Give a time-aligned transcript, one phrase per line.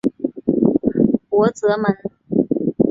[1.29, 1.95] 博泽蒙。